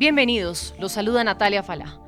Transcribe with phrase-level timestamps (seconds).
[0.00, 2.00] Bienvenidos, los saluda Natalia Falá.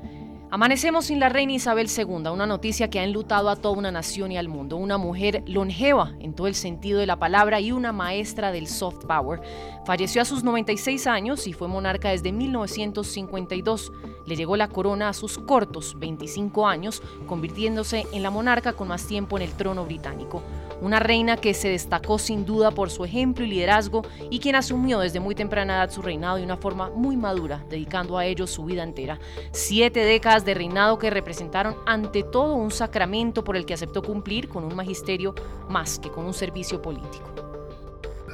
[0.51, 4.33] Amanecemos sin la reina Isabel II, una noticia que ha enlutado a toda una nación
[4.33, 4.79] y al mundo.
[4.79, 9.05] Una mujer longeva en todo el sentido de la palabra y una maestra del soft
[9.05, 9.43] power.
[9.85, 13.93] Falleció a sus 96 años y fue monarca desde 1952.
[14.27, 19.07] Le llegó la corona a sus cortos 25 años, convirtiéndose en la monarca con más
[19.07, 20.43] tiempo en el trono británico.
[20.83, 24.99] Una reina que se destacó sin duda por su ejemplo y liderazgo y quien asumió
[24.99, 28.65] desde muy temprana edad su reinado de una forma muy madura, dedicando a ello su
[28.65, 29.21] vida entera.
[29.53, 34.49] Siete décadas de reinado que representaron ante todo un sacramento por el que aceptó cumplir
[34.49, 35.37] con un magisterio
[35.69, 37.33] más que con un servicio político.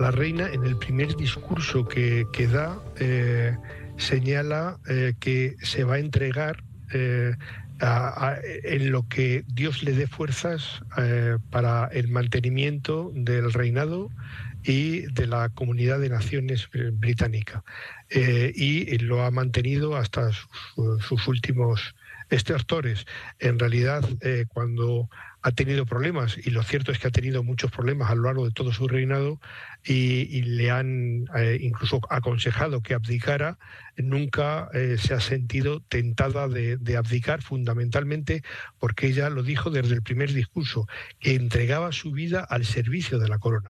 [0.00, 3.58] La reina en el primer discurso que, da eh,
[3.98, 7.34] señala eh, que se va a entregar eh,
[7.80, 10.80] en lo que Dios le dé fuerzas
[11.50, 14.10] para el mantenimiento del reinado
[14.64, 17.62] y de la comunidad de naciones británica.
[18.10, 21.94] y lo ha mantenido hasta sus últimos
[22.30, 23.06] este actores,
[23.38, 25.08] en realidad, eh, cuando
[25.42, 28.44] ha tenido problemas, y lo cierto es que ha tenido muchos problemas a lo largo
[28.44, 29.40] de todo su reinado,
[29.88, 33.58] y, le han eh, incluso aconsejado que abdicara,
[33.96, 38.42] nunca eh, se ha sentido tentada de, de, abdicar, fundamentalmente
[38.78, 40.86] porque ella lo dijo desde el primer discurso,
[41.20, 43.67] que entregaba su vida al servicio de la corona.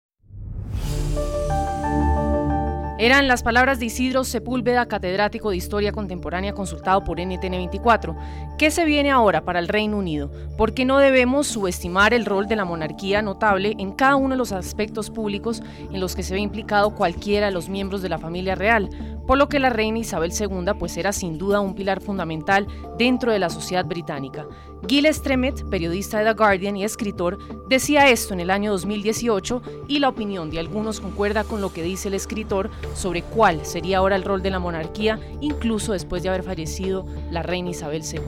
[3.03, 8.17] Eran las palabras de Isidro Sepúlveda, catedrático de Historia Contemporánea consultado por NTN 24.
[8.59, 10.31] ¿Qué se viene ahora para el Reino Unido?
[10.57, 14.39] ¿Por qué no debemos subestimar el rol de la monarquía notable en cada uno de
[14.39, 18.19] los aspectos públicos en los que se ve implicado cualquiera de los miembros de la
[18.19, 18.89] familia real?
[19.27, 22.67] Por lo que la reina Isabel II pues era sin duda un pilar fundamental
[22.99, 24.47] dentro de la sociedad británica.
[24.89, 30.01] Gil Stremet, periodista de The Guardian y escritor, decía esto en el año 2018 y
[30.01, 34.17] la opinión de algunos concuerda con lo que dice el escritor sobre cuál sería ahora
[34.17, 38.21] el rol de la monarquía, incluso después de haber fallecido la reina Isabel II.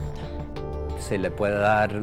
[0.99, 2.01] Se le puede dar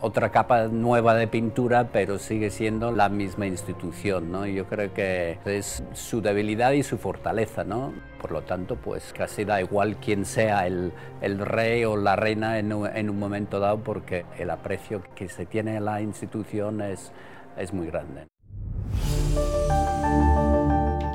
[0.00, 4.46] otra capa nueva de pintura, pero sigue siendo la misma institución, ¿no?
[4.46, 7.92] Yo creo que es su debilidad y su fortaleza, ¿no?
[8.20, 12.58] Por lo tanto, pues casi da igual quién sea el, el rey o la reina
[12.58, 17.12] en, en, un momento dado, porque el aprecio que se tiene en la institución es,
[17.56, 18.26] es muy grande.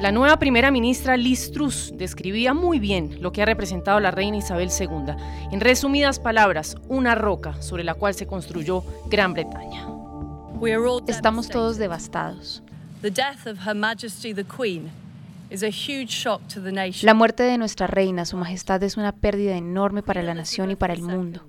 [0.01, 4.37] La nueva primera ministra Liz Truss describía muy bien lo que ha representado la reina
[4.37, 5.13] Isabel II.
[5.51, 9.87] En resumidas palabras, una roca sobre la cual se construyó Gran Bretaña.
[11.05, 12.63] Estamos todos devastados.
[17.03, 20.75] La muerte de nuestra reina, Su Majestad, es una pérdida enorme para la nación y
[20.75, 21.43] para el mundo.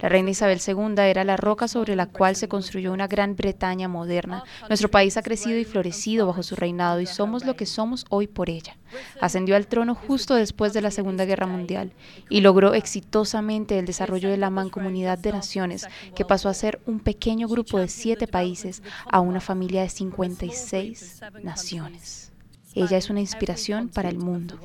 [0.00, 3.88] La reina Isabel II era la roca sobre la cual se construyó una Gran Bretaña
[3.88, 4.44] moderna.
[4.68, 8.26] Nuestro país ha crecido y florecido bajo su reinado y somos lo que somos hoy
[8.26, 8.76] por ella.
[9.20, 11.92] Ascendió al trono justo después de la Segunda Guerra Mundial
[12.28, 17.00] y logró exitosamente el desarrollo de la mancomunidad de naciones, que pasó a ser un
[17.00, 22.32] pequeño grupo de siete países a una familia de 56 naciones.
[22.74, 24.58] Ella es una inspiración para el mundo.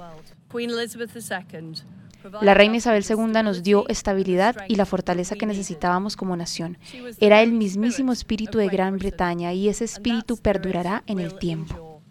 [2.42, 6.78] La reina Isabel II nos dio estabilidad y la fortaleza que necesitábamos como nación.
[7.20, 12.02] Era el mismísimo espíritu de Gran Bretaña y ese espíritu perdurará en el tiempo.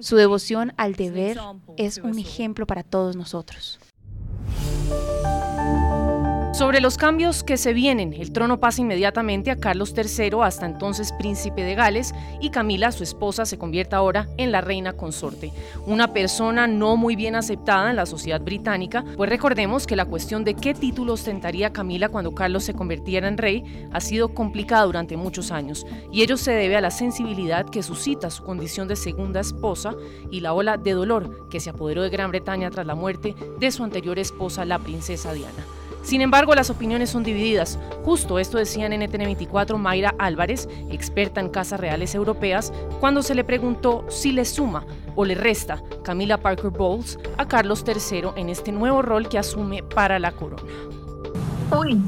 [0.00, 1.38] Su devoción al deber
[1.76, 3.80] es un ejemplo para todos nosotros.
[6.54, 11.12] Sobre los cambios que se vienen, el trono pasa inmediatamente a Carlos III, hasta entonces
[11.18, 15.50] príncipe de Gales, y Camila, su esposa, se convierte ahora en la reina consorte.
[15.84, 20.44] Una persona no muy bien aceptada en la sociedad británica, pues recordemos que la cuestión
[20.44, 25.16] de qué título ostentaría Camila cuando Carlos se convirtiera en rey ha sido complicada durante
[25.16, 29.40] muchos años, y ello se debe a la sensibilidad que suscita su condición de segunda
[29.40, 29.92] esposa
[30.30, 33.72] y la ola de dolor que se apoderó de Gran Bretaña tras la muerte de
[33.72, 35.64] su anterior esposa, la princesa Diana.
[36.04, 37.78] Sin embargo, las opiniones son divididas.
[38.04, 43.42] Justo esto decía en NTN24 Mayra Álvarez, experta en casas reales europeas, cuando se le
[43.42, 44.84] preguntó si le suma
[45.16, 49.82] o le resta Camila Parker Bowles a Carlos III en este nuevo rol que asume
[49.82, 50.62] para la corona.
[51.74, 51.98] Uy,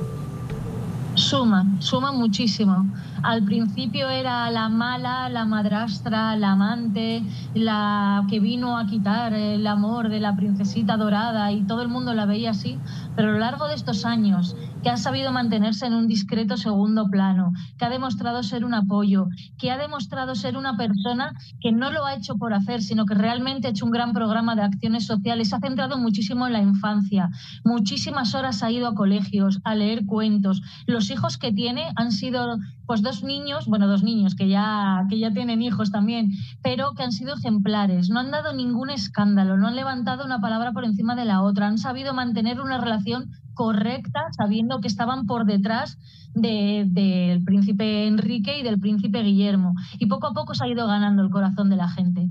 [1.15, 2.87] suma, suma muchísimo.
[3.27, 7.25] Al principio era la mala, la madrastra, la amante,
[7.55, 12.15] la que vino a quitar el amor de la princesita dorada y todo el mundo
[12.15, 12.79] la veía así,
[13.17, 17.09] pero a lo largo de estos años que ha sabido mantenerse en un discreto segundo
[17.11, 19.27] plano, que ha demostrado ser un apoyo,
[19.59, 23.15] que ha demostrado ser una persona que no lo ha hecho por hacer, sino que
[23.15, 26.63] realmente ha hecho un gran programa de acciones sociales, se ha centrado muchísimo en la
[26.63, 27.31] infancia,
[27.65, 30.63] muchísimas horas ha ido a colegios, a leer cuentos.
[30.87, 35.19] Los hijos que tiene han sido pues dos niños, bueno, dos niños que ya, que
[35.19, 39.67] ya tienen hijos también, pero que han sido ejemplares, no han dado ningún escándalo, no
[39.67, 44.27] han levantado una palabra por encima de la otra, han sabido mantener una relación correcta,
[44.37, 45.99] sabiendo que estaban por detrás
[46.35, 49.75] del príncipe Enrique y del príncipe Guillermo.
[49.99, 52.29] Y poco a poco se ha ido ganando el corazón de la gente.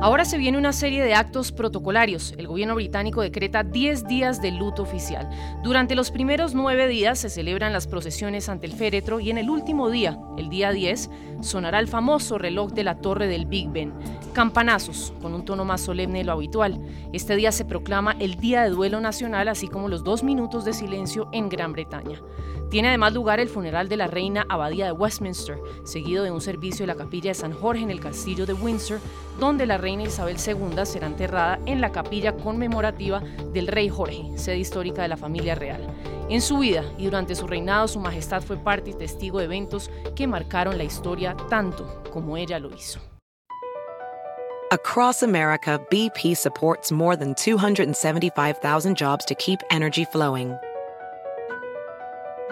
[0.00, 2.32] Ahora se viene una serie de actos protocolarios.
[2.38, 5.28] El gobierno británico decreta 10 días de luto oficial.
[5.64, 9.50] Durante los primeros nueve días se celebran las procesiones ante el féretro y en el
[9.50, 11.10] último día, el día 10,
[11.40, 13.92] sonará el famoso reloj de la torre del Big Ben.
[14.34, 16.80] Campanazos, con un tono más solemne de lo habitual.
[17.12, 20.74] Este día se proclama el Día de Duelo Nacional, así como los dos minutos de
[20.74, 22.20] silencio en Gran Bretaña.
[22.70, 26.82] Tiene además lugar el funeral de la reina Abadía de Westminster, seguido de un servicio
[26.82, 29.00] de la capilla de San Jorge en el castillo de Windsor,
[29.40, 33.20] donde la reina Isabel II será enterrada en la capilla conmemorativa
[33.54, 35.86] del rey Jorge, sede histórica de la familia real.
[36.28, 39.90] En su vida y durante su reinado, su majestad fue parte y testigo de eventos
[40.14, 43.00] que marcaron la historia tanto como ella lo hizo.
[44.70, 50.54] Across America, BP supports more than 275,000 jobs to keep energy flowing.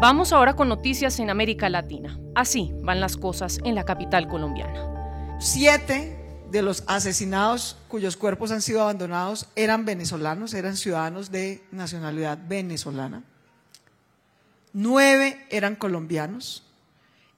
[0.00, 2.20] Vamos ahora con noticias en América Latina.
[2.36, 5.36] Así van las cosas en la capital colombiana.
[5.40, 6.16] Siete
[6.52, 13.24] de los asesinados cuyos cuerpos han sido abandonados eran venezolanos, eran ciudadanos de nacionalidad venezolana.
[14.72, 16.62] Nueve eran colombianos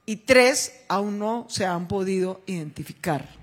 [0.05, 3.40] y tres aún no se han podido identificar.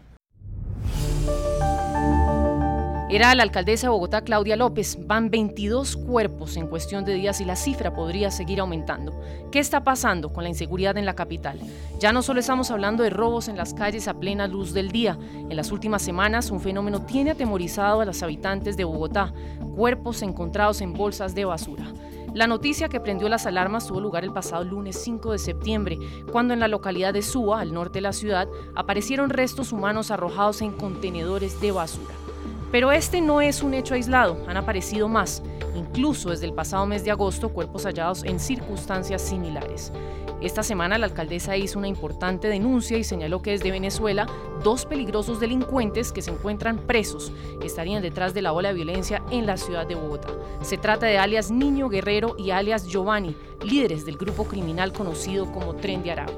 [3.10, 4.98] Era la alcaldesa de Bogotá, Claudia López.
[5.06, 9.18] Van 22 cuerpos en cuestión de días y la cifra podría seguir aumentando.
[9.50, 11.58] ¿Qué está pasando con la inseguridad en la capital?
[11.98, 15.18] Ya no solo estamos hablando de robos en las calles a plena luz del día.
[15.32, 19.32] En las últimas semanas, un fenómeno tiene atemorizado a los habitantes de Bogotá.
[19.74, 21.86] Cuerpos encontrados en bolsas de basura.
[22.34, 25.98] La noticia que prendió las alarmas tuvo lugar el pasado lunes 5 de septiembre,
[26.30, 30.60] cuando en la localidad de Suba, al norte de la ciudad, aparecieron restos humanos arrojados
[30.60, 32.12] en contenedores de basura.
[32.70, 35.42] Pero este no es un hecho aislado, han aparecido más,
[35.74, 39.90] incluso desde el pasado mes de agosto, cuerpos hallados en circunstancias similares.
[40.40, 44.28] Esta semana la alcaldesa hizo una importante denuncia y señaló que desde Venezuela
[44.62, 47.32] dos peligrosos delincuentes que se encuentran presos
[47.64, 50.28] estarían detrás de la ola de violencia en la ciudad de Bogotá.
[50.62, 55.74] Se trata de alias Niño Guerrero y alias Giovanni, líderes del grupo criminal conocido como
[55.74, 56.36] Tren de Aragua.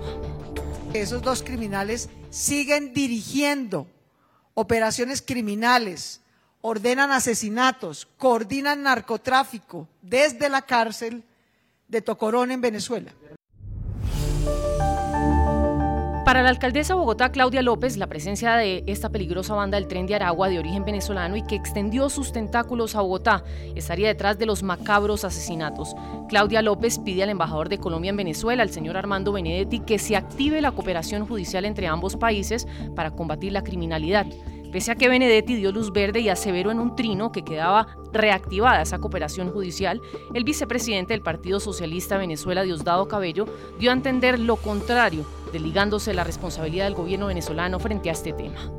[0.94, 3.86] Esos dos criminales siguen dirigiendo
[4.60, 6.20] operaciones criminales,
[6.60, 11.24] ordenan asesinatos, coordinan narcotráfico desde la cárcel
[11.88, 13.12] de Tocorón en Venezuela.
[16.30, 20.06] Para la alcaldesa de Bogotá, Claudia López, la presencia de esta peligrosa banda del tren
[20.06, 23.42] de Aragua de origen venezolano y que extendió sus tentáculos a Bogotá
[23.74, 25.96] estaría detrás de los macabros asesinatos.
[26.28, 30.14] Claudia López pide al embajador de Colombia en Venezuela, el señor Armando Benedetti, que se
[30.14, 34.26] active la cooperación judicial entre ambos países para combatir la criminalidad.
[34.72, 38.82] Pese a que Benedetti dio luz verde y aseveró en un trino que quedaba reactivada
[38.82, 40.00] esa cooperación judicial,
[40.32, 43.46] el vicepresidente del Partido Socialista Venezuela, Diosdado Cabello,
[43.80, 48.70] dio a entender lo contrario, desligándose la responsabilidad del gobierno venezolano frente a este tema.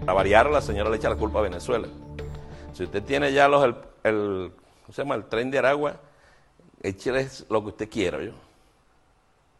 [0.00, 1.88] Para variar, la señora le echa la culpa a Venezuela.
[2.72, 4.52] Si usted tiene ya los, el,
[4.92, 5.16] se llama?
[5.16, 5.96] el tren de Aragua,
[6.84, 8.22] échale lo que usted quiera.
[8.22, 8.30] ¿yo?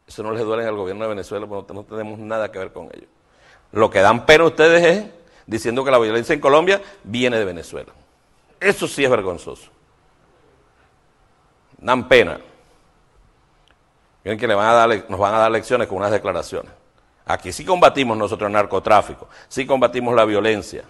[0.07, 2.85] Eso no les duele al gobierno de Venezuela, porque no tenemos nada que ver con
[2.93, 3.07] ello.
[3.73, 7.93] Lo que dan pena ustedes es diciendo que la violencia en Colombia viene de Venezuela.
[8.61, 9.71] Eso sí es vergonzoso.
[11.79, 12.39] Dan pena.
[14.25, 16.71] Miren que le van a dar, nos van a dar lecciones con unas declaraciones.
[17.27, 20.85] Aquí sí combatimos nosotros el narcotráfico, sí combatimos la violencia.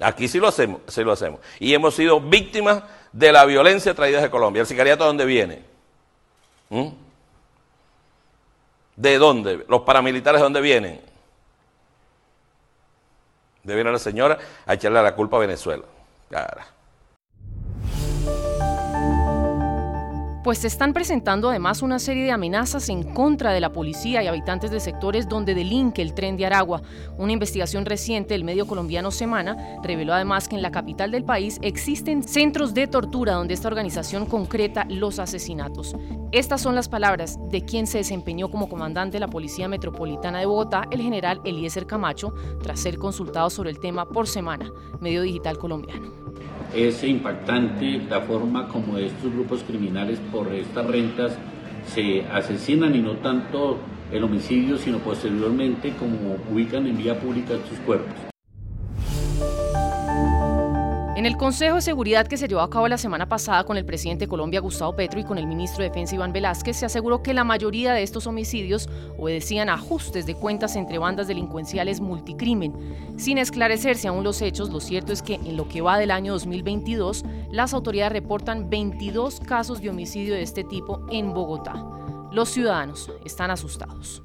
[0.00, 1.40] Aquí sí lo hacemos, sí lo hacemos.
[1.60, 4.60] Y hemos sido víctimas de la violencia traída de Colombia.
[4.60, 5.64] ¿El sicariato de dónde viene?
[6.70, 6.88] ¿Mm?
[8.96, 9.64] ¿De dónde?
[9.68, 11.11] ¿Los paramilitares de dónde vienen?
[13.62, 15.84] Debe a la señora a echarle la culpa a Venezuela.
[20.42, 24.26] Pues se están presentando además una serie de amenazas en contra de la policía y
[24.26, 26.82] habitantes de sectores donde delinque el tren de Aragua.
[27.16, 31.58] Una investigación reciente del medio colombiano Semana reveló además que en la capital del país
[31.62, 35.94] existen centros de tortura donde esta organización concreta los asesinatos.
[36.32, 40.46] Estas son las palabras de quien se desempeñó como comandante de la Policía Metropolitana de
[40.46, 44.70] Bogotá, el general Eliezer Camacho, tras ser consultado sobre el tema por Semana,
[45.00, 46.31] medio digital colombiano.
[46.74, 51.36] Es impactante la forma como estos grupos criminales por estas rentas
[51.84, 53.78] se asesinan y no tanto
[54.10, 58.31] el homicidio, sino posteriormente como ubican en vía pública sus cuerpos.
[61.22, 63.84] En el Consejo de Seguridad que se llevó a cabo la semana pasada con el
[63.84, 67.22] presidente de Colombia Gustavo Petro y con el ministro de Defensa Iván Velázquez, se aseguró
[67.22, 72.74] que la mayoría de estos homicidios obedecían a ajustes de cuentas entre bandas delincuenciales multicrimen.
[73.18, 76.32] Sin esclarecerse aún los hechos, lo cierto es que en lo que va del año
[76.32, 81.74] 2022, las autoridades reportan 22 casos de homicidio de este tipo en Bogotá.
[82.32, 84.24] Los ciudadanos están asustados.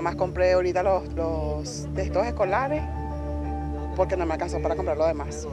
[0.00, 2.82] Nada más compré ahorita los, los textos escolares
[3.96, 5.46] porque no me alcanzó para comprar lo demás.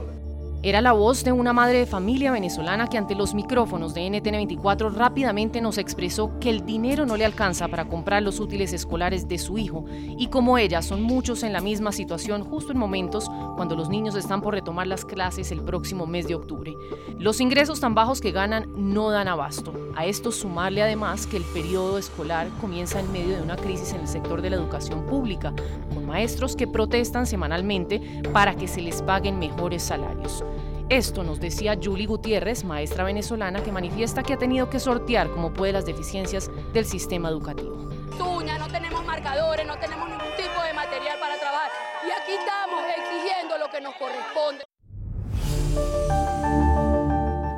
[0.64, 4.92] Era la voz de una madre de familia venezolana que ante los micrófonos de NTN24
[4.92, 9.38] rápidamente nos expresó que el dinero no le alcanza para comprar los útiles escolares de
[9.38, 9.86] su hijo
[10.18, 14.16] y como ella son muchos en la misma situación justo en momentos cuando los niños
[14.16, 16.74] están por retomar las clases el próximo mes de octubre.
[17.20, 19.74] Los ingresos tan bajos que ganan no dan abasto.
[19.96, 24.02] A esto sumarle además que el periodo escolar comienza en medio de una crisis en
[24.02, 25.54] el sector de la educación pública,
[25.94, 28.02] con maestros que protestan semanalmente
[28.34, 30.44] para que se les paguen mejores salarios.
[30.90, 35.52] Esto nos decía Julie Gutiérrez, maestra venezolana, que manifiesta que ha tenido que sortear como
[35.52, 37.90] puede las deficiencias del sistema educativo.
[38.18, 41.72] Tuña, no tenemos marcadores, no tenemos ningún tipo de material para trabajar
[42.08, 44.64] y aquí estamos exigiendo lo que nos corresponde.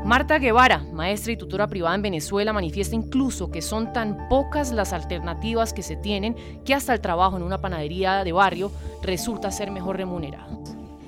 [0.05, 4.91] Marta Guevara, maestra y tutora privada en Venezuela, manifiesta incluso que son tan pocas las
[4.91, 8.71] alternativas que se tienen que hasta el trabajo en una panadería de barrio
[9.03, 10.59] resulta ser mejor remunerado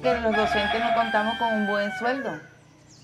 [0.02, 2.32] que los docentes no contamos con un buen sueldo.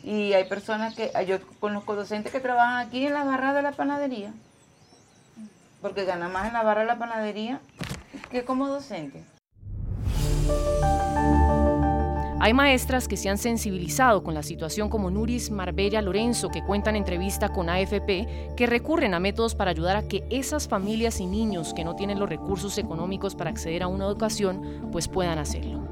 [0.04, 3.72] Y hay personas que, yo conozco docentes que trabajan aquí en la barra de la
[3.72, 4.32] panadería,
[5.82, 7.60] porque ganan más en la barra de la panadería
[8.32, 9.24] que como docente.
[12.40, 16.92] Hay maestras que se han sensibilizado con la situación como Nuris Marbella Lorenzo, que cuenta
[16.92, 21.26] en entrevista con AFP, que recurren a métodos para ayudar a que esas familias y
[21.26, 25.87] niños que no tienen los recursos económicos para acceder a una educación, pues puedan hacerlo.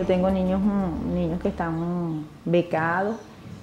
[0.00, 3.16] Yo tengo niños, mm, niños que están becados,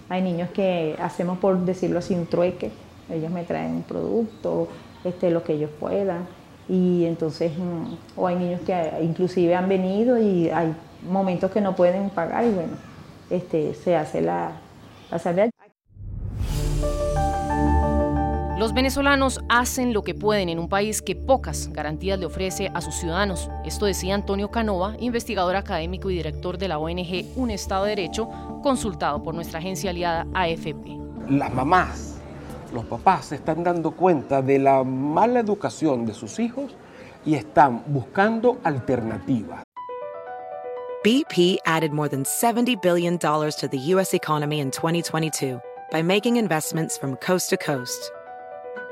[0.07, 2.71] hay niños que hacemos por decirlo sin trueque,
[3.09, 4.67] ellos me traen un producto,
[5.03, 6.27] este, lo que ellos puedan.
[6.69, 10.75] Y entonces, mm, o hay niños que inclusive han venido y hay
[11.09, 12.73] momentos que no pueden pagar y bueno,
[13.31, 14.51] este, se hace la,
[15.09, 15.56] la salida.
[18.57, 22.81] Los venezolanos hacen lo que pueden en un país que pocas garantías le ofrece a
[22.81, 23.51] sus ciudadanos.
[23.63, 28.27] Esto decía Antonio Canova, investigador académico y director de la ONG Un Estado de Derecho,
[28.63, 30.97] consultado por nuestra agencia aliada AFP.
[31.29, 32.17] Las mamás,
[32.73, 36.75] los papás se están dando cuenta de la mala educación de sus hijos
[37.27, 39.61] y están buscando alternativas.
[41.03, 44.15] BP added more than $70 billion to the U.S.
[44.15, 45.61] economy in 2022
[45.91, 48.11] by making investments from coast to coast.